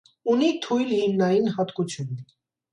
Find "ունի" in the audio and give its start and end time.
0.31-0.47